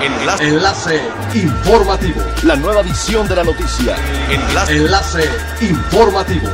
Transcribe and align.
Enlace. 0.00 0.44
Enlace 0.44 1.00
informativo. 1.34 2.20
La 2.44 2.54
nueva 2.54 2.82
edición 2.82 3.26
de 3.26 3.34
la 3.34 3.42
noticia. 3.42 3.96
Enlace. 4.30 4.76
Enlace 4.76 5.24
informativo. 5.60 6.48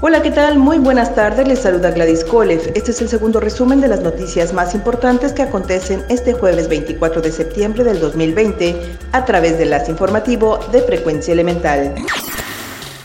Hola, 0.00 0.22
¿qué 0.22 0.30
tal? 0.30 0.58
Muy 0.58 0.78
buenas 0.78 1.14
tardes, 1.16 1.48
les 1.48 1.58
saluda 1.58 1.90
Gladys 1.90 2.24
Kolev. 2.24 2.72
Este 2.76 2.92
es 2.92 3.00
el 3.02 3.08
segundo 3.08 3.40
resumen 3.40 3.80
de 3.80 3.88
las 3.88 4.00
noticias 4.00 4.52
más 4.52 4.74
importantes 4.74 5.32
que 5.32 5.42
acontecen 5.42 6.04
este 6.08 6.32
jueves 6.32 6.68
24 6.68 7.22
de 7.22 7.32
septiembre 7.32 7.82
del 7.82 7.98
2020 7.98 8.98
a 9.10 9.24
través 9.24 9.58
del 9.58 9.70
las 9.70 9.88
informativo 9.88 10.60
de 10.70 10.82
Frecuencia 10.82 11.32
Elemental. 11.32 11.94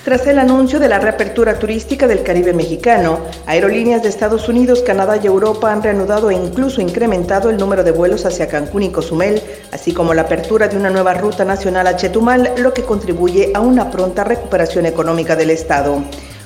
Tras 0.06 0.28
el 0.28 0.38
anuncio 0.38 0.80
de 0.80 0.88
la 0.88 1.00
reapertura 1.00 1.58
turística 1.58 2.08
del 2.08 2.22
Caribe 2.22 2.54
mexicano, 2.54 3.22
aerolíneas 3.48 4.04
de 4.04 4.10
Estados 4.10 4.48
Unidos, 4.48 4.84
Canadá 4.84 5.18
y 5.18 5.26
Europa 5.26 5.74
han 5.74 5.82
reanudado 5.82 6.30
e 6.30 6.36
incluso 6.36 6.80
incrementado 6.80 7.50
el 7.50 7.58
número 7.58 7.84
de 7.84 7.90
vuelos 7.90 8.24
hacia 8.24 8.48
Cancún 8.48 8.84
y 8.84 8.92
Cozumel, 8.92 9.42
así 9.72 9.94
como 9.94 10.14
la 10.14 10.22
apertura 10.22 10.68
de 10.68 10.78
una 10.78 10.92
nueva 10.92 11.16
ruta 11.16 11.44
nacional 11.44 11.88
a 11.88 11.96
Chetumal, 11.96 12.54
lo 12.60 12.72
que 12.72 12.84
contribuye 12.84 13.50
a 13.56 13.62
una 13.62 13.90
pronta 13.90 14.24
recuperación 14.24 14.86
económica 14.86 15.36
del 15.36 15.50
Estado. 15.50 16.04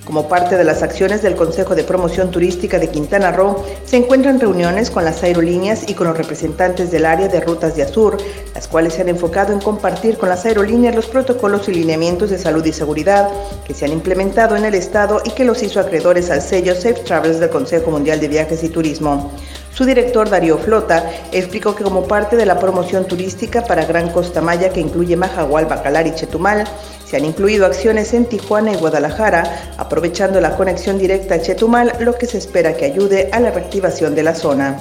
Como 0.09 0.27
parte 0.27 0.57
de 0.57 0.63
las 0.63 0.81
acciones 0.81 1.21
del 1.21 1.35
Consejo 1.35 1.75
de 1.75 1.83
Promoción 1.83 2.31
Turística 2.31 2.79
de 2.79 2.89
Quintana 2.89 3.31
Roo, 3.31 3.63
se 3.85 3.97
encuentran 3.97 4.39
reuniones 4.39 4.89
con 4.89 5.05
las 5.05 5.21
aerolíneas 5.21 5.87
y 5.87 5.93
con 5.93 6.07
los 6.07 6.17
representantes 6.17 6.89
del 6.89 7.05
área 7.05 7.27
de 7.27 7.39
rutas 7.39 7.75
de 7.75 7.83
Azur, 7.83 8.17
las 8.55 8.67
cuales 8.67 8.95
se 8.95 9.01
han 9.01 9.09
enfocado 9.09 9.53
en 9.53 9.59
compartir 9.59 10.17
con 10.17 10.29
las 10.29 10.47
aerolíneas 10.47 10.95
los 10.95 11.05
protocolos 11.05 11.69
y 11.69 11.75
lineamientos 11.75 12.31
de 12.31 12.39
salud 12.39 12.65
y 12.65 12.73
seguridad 12.73 13.29
que 13.67 13.75
se 13.75 13.85
han 13.85 13.91
implementado 13.91 14.55
en 14.55 14.65
el 14.65 14.73
Estado 14.73 15.21
y 15.23 15.29
que 15.29 15.45
los 15.45 15.61
hizo 15.61 15.79
acreedores 15.79 16.31
al 16.31 16.41
sello 16.41 16.73
Safe 16.73 17.03
Travels 17.05 17.39
del 17.39 17.51
Consejo 17.51 17.91
Mundial 17.91 18.19
de 18.19 18.29
Viajes 18.29 18.63
y 18.63 18.69
Turismo. 18.69 19.31
Su 19.73 19.85
director, 19.85 20.29
Darío 20.29 20.57
Flota, 20.57 21.09
explicó 21.31 21.75
que 21.75 21.83
como 21.83 22.07
parte 22.07 22.35
de 22.35 22.45
la 22.45 22.59
promoción 22.59 23.05
turística 23.05 23.63
para 23.63 23.85
Gran 23.85 24.09
Costa 24.09 24.41
Maya, 24.41 24.69
que 24.69 24.81
incluye 24.81 25.15
Majagual, 25.15 25.67
Bacalar 25.67 26.05
y 26.07 26.15
Chetumal, 26.15 26.65
se 27.05 27.17
han 27.17 27.25
incluido 27.25 27.65
acciones 27.65 28.13
en 28.13 28.25
Tijuana 28.25 28.73
y 28.73 28.75
Guadalajara, 28.75 29.73
aprovechando 29.77 30.41
la 30.41 30.55
conexión 30.57 30.97
directa 30.97 31.35
a 31.35 31.41
Chetumal, 31.41 31.93
lo 31.99 32.15
que 32.17 32.25
se 32.25 32.37
espera 32.37 32.75
que 32.75 32.85
ayude 32.85 33.29
a 33.31 33.39
la 33.39 33.51
reactivación 33.51 34.15
de 34.15 34.23
la 34.23 34.35
zona. 34.35 34.77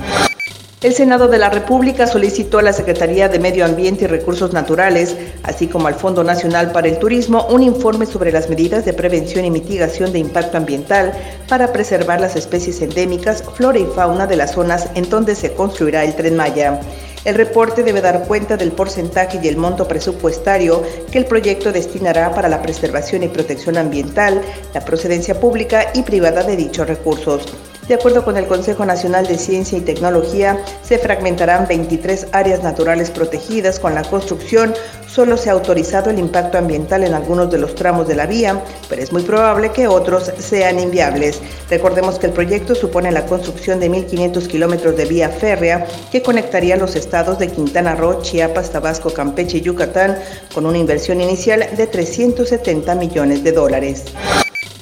El 0.80 0.94
Senado 0.94 1.26
de 1.26 1.38
la 1.38 1.50
República 1.50 2.06
solicitó 2.06 2.60
a 2.60 2.62
la 2.62 2.72
Secretaría 2.72 3.28
de 3.28 3.40
Medio 3.40 3.64
Ambiente 3.64 4.04
y 4.04 4.06
Recursos 4.06 4.52
Naturales, 4.52 5.16
así 5.42 5.66
como 5.66 5.88
al 5.88 5.96
Fondo 5.96 6.22
Nacional 6.22 6.70
para 6.70 6.86
el 6.86 7.00
Turismo, 7.00 7.48
un 7.50 7.64
informe 7.64 8.06
sobre 8.06 8.30
las 8.30 8.48
medidas 8.48 8.84
de 8.84 8.92
prevención 8.92 9.44
y 9.44 9.50
mitigación 9.50 10.12
de 10.12 10.20
impacto 10.20 10.56
ambiental 10.56 11.12
para 11.48 11.72
preservar 11.72 12.20
las 12.20 12.36
especies 12.36 12.80
endémicas, 12.80 13.42
flora 13.56 13.80
y 13.80 13.86
fauna 13.86 14.28
de 14.28 14.36
las 14.36 14.52
zonas 14.52 14.88
en 14.94 15.10
donde 15.10 15.34
se 15.34 15.52
construirá 15.52 16.04
el 16.04 16.14
tren 16.14 16.36
Maya. 16.36 16.78
El 17.24 17.34
reporte 17.34 17.82
debe 17.82 18.00
dar 18.00 18.28
cuenta 18.28 18.56
del 18.56 18.70
porcentaje 18.70 19.40
y 19.42 19.48
el 19.48 19.56
monto 19.56 19.88
presupuestario 19.88 20.84
que 21.10 21.18
el 21.18 21.24
proyecto 21.24 21.72
destinará 21.72 22.32
para 22.32 22.48
la 22.48 22.62
preservación 22.62 23.24
y 23.24 23.28
protección 23.28 23.78
ambiental, 23.78 24.40
la 24.72 24.84
procedencia 24.84 25.40
pública 25.40 25.86
y 25.92 26.02
privada 26.02 26.44
de 26.44 26.54
dichos 26.54 26.86
recursos. 26.86 27.48
De 27.88 27.94
acuerdo 27.94 28.22
con 28.22 28.36
el 28.36 28.46
Consejo 28.46 28.84
Nacional 28.84 29.26
de 29.26 29.38
Ciencia 29.38 29.78
y 29.78 29.80
Tecnología, 29.80 30.62
se 30.82 30.98
fragmentarán 30.98 31.66
23 31.66 32.26
áreas 32.32 32.62
naturales 32.62 33.10
protegidas 33.10 33.80
con 33.80 33.94
la 33.94 34.02
construcción. 34.02 34.74
Solo 35.06 35.38
se 35.38 35.48
ha 35.48 35.54
autorizado 35.54 36.10
el 36.10 36.18
impacto 36.18 36.58
ambiental 36.58 37.02
en 37.02 37.14
algunos 37.14 37.50
de 37.50 37.56
los 37.56 37.74
tramos 37.74 38.06
de 38.06 38.14
la 38.14 38.26
vía, 38.26 38.62
pero 38.90 39.00
es 39.00 39.10
muy 39.10 39.22
probable 39.22 39.72
que 39.72 39.88
otros 39.88 40.30
sean 40.38 40.78
inviables. 40.78 41.40
Recordemos 41.70 42.18
que 42.18 42.26
el 42.26 42.34
proyecto 42.34 42.74
supone 42.74 43.10
la 43.10 43.24
construcción 43.24 43.80
de 43.80 43.90
1.500 43.90 44.46
kilómetros 44.48 44.94
de 44.94 45.06
vía 45.06 45.30
férrea 45.30 45.86
que 46.12 46.20
conectaría 46.20 46.76
los 46.76 46.94
estados 46.94 47.38
de 47.38 47.48
Quintana 47.48 47.94
Roo, 47.94 48.20
Chiapas, 48.20 48.68
Tabasco, 48.70 49.14
Campeche 49.14 49.58
y 49.58 49.62
Yucatán 49.62 50.18
con 50.52 50.66
una 50.66 50.76
inversión 50.76 51.22
inicial 51.22 51.66
de 51.74 51.86
370 51.86 52.94
millones 52.96 53.42
de 53.42 53.52
dólares. 53.52 54.04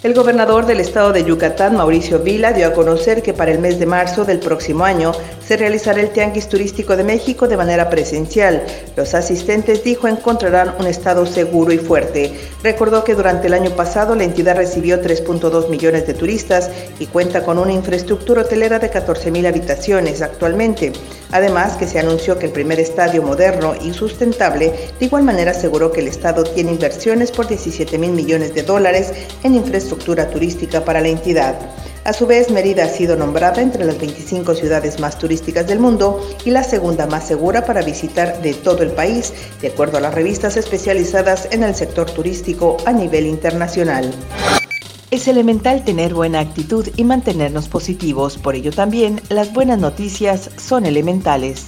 El 0.07 0.15
gobernador 0.15 0.67
del 0.67 0.79
estado 0.79 1.13
de 1.13 1.25
Yucatán, 1.25 1.75
Mauricio 1.75 2.21
Vila, 2.21 2.53
dio 2.53 2.69
a 2.69 2.73
conocer 2.73 3.25
que 3.25 3.35
para 3.35 3.51
el 3.51 3.59
mes 3.59 3.81
de 3.81 3.87
marzo 3.87 4.25
del 4.25 4.39
próximo 4.39 4.85
año 4.85 5.11
se 5.45 5.57
realizará 5.57 6.01
el 6.01 6.11
Tianguis 6.11 6.49
Turístico 6.49 6.97
de 6.97 7.03
México 7.03 7.49
de 7.49 7.57
manera 7.57 7.91
presencial. 7.91 8.63
Los 8.95 9.15
asistentes, 9.15 9.83
dijo, 9.83 10.07
encontrarán 10.07 10.75
un 10.79 10.87
estado 10.87 11.27
seguro 11.27 11.73
y 11.73 11.79
fuerte. 11.79 12.33
Recordó 12.63 13.03
que 13.03 13.17
durante 13.17 13.49
el 13.49 13.55
año 13.55 13.71
pasado 13.71 14.15
la 14.15 14.23
entidad 14.23 14.57
recibió 14.57 15.03
3.2 15.03 15.69
millones 15.71 16.07
de 16.07 16.15
turistas 16.15 16.71
y 17.01 17.07
cuenta 17.07 17.43
con 17.43 17.59
una 17.59 17.73
infraestructura 17.73 18.43
hotelera 18.43 18.79
de 18.79 18.91
14 18.91 19.33
mil 19.33 19.45
habitaciones 19.45 20.23
actualmente. 20.23 20.93
Además, 21.33 21.77
que 21.77 21.89
se 21.89 21.99
anunció 21.99 22.39
que 22.39 22.47
el 22.47 22.53
primer 22.53 22.79
estadio 22.79 23.23
moderno 23.23 23.75
y 23.83 23.93
sustentable 23.93 24.73
de 25.01 25.07
igual 25.07 25.25
manera 25.25 25.51
aseguró 25.51 25.91
que 25.91 26.01
el 26.01 26.09
Estado 26.09 26.45
tiene 26.45 26.71
inversiones 26.71 27.33
por 27.33 27.49
17 27.49 27.99
mil 27.99 28.13
millones 28.13 28.55
de 28.55 28.63
dólares 28.63 29.13
en 29.43 29.57
infraestructura 29.97 30.31
turística 30.31 30.85
para 30.85 31.01
la 31.01 31.09
entidad. 31.09 31.55
A 32.05 32.13
su 32.13 32.27
vez, 32.27 32.51
Mérida 32.51 32.85
ha 32.85 32.89
sido 32.89 33.17
nombrada 33.17 33.61
entre 33.61 33.85
las 33.85 33.99
25 33.99 34.55
ciudades 34.55 35.01
más 35.01 35.19
turísticas 35.19 35.67
del 35.67 35.81
mundo 35.81 36.25
y 36.45 36.51
la 36.51 36.63
segunda 36.63 37.07
más 37.07 37.27
segura 37.27 37.65
para 37.65 37.83
visitar 37.83 38.41
de 38.43 38.55
todo 38.55 38.83
el 38.83 38.91
país, 38.91 39.33
de 39.61 39.69
acuerdo 39.69 39.99
a 39.99 40.01
las 40.01 40.15
revistas 40.15 40.57
especializadas 40.57 41.49
en 41.51 41.65
el 41.65 41.75
sector 41.75 42.09
turístico 42.09 42.77
a 42.87 42.93
nivel 42.93 43.27
internacional. 43.27 44.13
Es 45.11 45.29
elemental 45.29 45.85
tener 45.85 46.15
buena 46.15 46.41
actitud 46.41 46.89
y 46.97 47.05
mantenernos 47.05 47.69
positivos, 47.69 48.39
por 48.39 48.55
ello 48.55 48.73
también 48.73 49.21
las 49.29 49.53
buenas 49.53 49.79
noticias 49.79 50.51
son 50.57 50.85
elementales. 50.85 51.67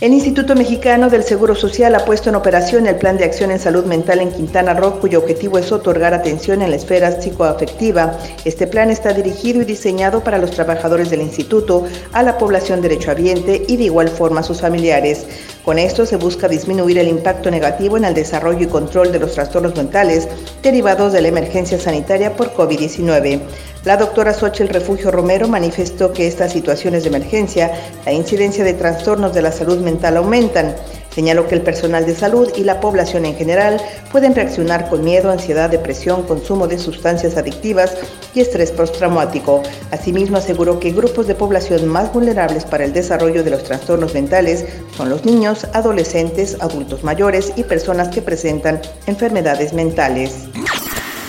El 0.00 0.12
Instituto 0.12 0.56
Mexicano 0.56 1.08
del 1.08 1.22
Seguro 1.22 1.54
Social 1.54 1.94
ha 1.94 2.04
puesto 2.04 2.28
en 2.28 2.34
operación 2.34 2.88
el 2.88 2.96
Plan 2.96 3.16
de 3.16 3.24
Acción 3.24 3.52
en 3.52 3.60
Salud 3.60 3.84
Mental 3.84 4.18
en 4.18 4.32
Quintana 4.32 4.74
Roo, 4.74 4.98
cuyo 4.98 5.20
objetivo 5.20 5.56
es 5.56 5.70
otorgar 5.70 6.12
atención 6.12 6.62
en 6.62 6.70
la 6.70 6.76
esfera 6.76 7.20
psicoafectiva. 7.20 8.18
Este 8.44 8.66
plan 8.66 8.90
está 8.90 9.12
dirigido 9.12 9.62
y 9.62 9.64
diseñado 9.64 10.24
para 10.24 10.38
los 10.38 10.50
trabajadores 10.50 11.10
del 11.10 11.22
instituto, 11.22 11.84
a 12.12 12.24
la 12.24 12.38
población 12.38 12.82
derechohabiente 12.82 13.66
y 13.68 13.76
de 13.76 13.84
igual 13.84 14.08
forma 14.08 14.40
a 14.40 14.42
sus 14.42 14.60
familiares. 14.60 15.26
Con 15.64 15.78
esto 15.78 16.04
se 16.06 16.16
busca 16.16 16.48
disminuir 16.48 16.98
el 16.98 17.06
impacto 17.06 17.48
negativo 17.50 17.96
en 17.96 18.04
el 18.04 18.14
desarrollo 18.14 18.64
y 18.64 18.66
control 18.66 19.12
de 19.12 19.20
los 19.20 19.34
trastornos 19.34 19.76
mentales 19.76 20.26
derivados 20.60 21.12
de 21.12 21.22
la 21.22 21.28
emergencia 21.28 21.78
sanitaria 21.78 22.34
por 22.34 22.52
COVID-19. 22.52 23.40
La 23.84 23.98
doctora 23.98 24.32
Xochitl 24.32 24.72
Refugio 24.72 25.10
Romero 25.10 25.46
manifestó 25.46 26.10
que 26.10 26.26
estas 26.26 26.52
situaciones 26.52 27.02
de 27.02 27.10
emergencia, 27.10 27.70
la 28.06 28.14
incidencia 28.14 28.64
de 28.64 28.72
trastornos 28.72 29.34
de 29.34 29.42
la 29.42 29.52
salud 29.52 29.78
mental 29.80 30.16
aumentan. 30.16 30.74
Señaló 31.14 31.46
que 31.46 31.54
el 31.54 31.60
personal 31.60 32.06
de 32.06 32.14
salud 32.14 32.50
y 32.56 32.64
la 32.64 32.80
población 32.80 33.26
en 33.26 33.36
general 33.36 33.78
pueden 34.10 34.34
reaccionar 34.34 34.88
con 34.88 35.04
miedo, 35.04 35.30
ansiedad, 35.30 35.68
depresión, 35.68 36.22
consumo 36.22 36.66
de 36.66 36.78
sustancias 36.78 37.36
adictivas 37.36 37.94
y 38.34 38.40
estrés 38.40 38.72
postraumático. 38.72 39.62
Asimismo, 39.90 40.38
aseguró 40.38 40.80
que 40.80 40.90
grupos 40.90 41.26
de 41.26 41.34
población 41.34 41.86
más 41.86 42.10
vulnerables 42.10 42.64
para 42.64 42.86
el 42.86 42.94
desarrollo 42.94 43.44
de 43.44 43.50
los 43.50 43.64
trastornos 43.64 44.14
mentales 44.14 44.64
son 44.96 45.10
los 45.10 45.26
niños, 45.26 45.66
adolescentes, 45.74 46.56
adultos 46.60 47.04
mayores 47.04 47.52
y 47.54 47.64
personas 47.64 48.08
que 48.08 48.22
presentan 48.22 48.80
enfermedades 49.06 49.74
mentales. 49.74 50.48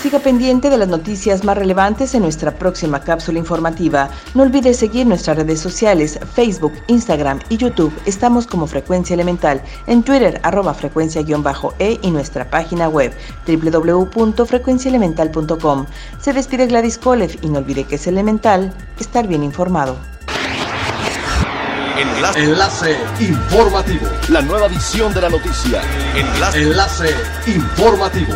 Siga 0.06 0.20
pendiente 0.20 0.70
de 0.70 0.78
las 0.78 0.88
noticias 0.88 1.44
más 1.44 1.58
relevantes 1.58 2.14
en 2.14 2.22
nuestra 2.22 2.52
próxima 2.52 3.00
cápsula 3.00 3.40
informativa. 3.40 4.12
No 4.36 4.44
olvide 4.44 4.76
seguir 4.76 5.08
nuestras 5.08 5.36
redes 5.36 5.60
sociales, 5.60 6.20
Facebook, 6.36 6.74
Instagram 6.86 7.40
y 7.50 7.58
YouTube. 7.58 7.92
Estamos 8.06 8.46
como 8.46 8.68
Frecuencia 8.68 9.16
Elemental, 9.16 9.64
en 9.88 10.04
Twitter 10.04 10.40
arroba 10.44 10.76
frecuencia-e 10.76 12.00
y 12.04 12.12
nuestra 12.12 12.48
página 12.52 12.88
web 12.88 13.16
www.frecuenciaelemental.com. 13.48 15.88
Se 16.22 16.34
despide 16.34 16.68
Gladys 16.68 17.00
Kolev 17.00 17.40
y 17.42 17.50
no 17.50 17.58
olvide 17.58 17.86
que 17.86 17.96
es 17.96 18.06
elemental 18.06 18.76
estar 19.00 19.28
bien 19.28 19.44
informado. 19.44 19.98
Enlace. 22.36 22.96
Informativo. 23.20 24.06
La 24.30 24.44
nueva 24.44 24.68
edición 24.68 25.12
de 25.16 25.22
la 25.22 25.32
noticia. 25.32 25.82
Enlace. 26.16 26.62
Enlace 26.62 27.10
informativo. 27.48 28.36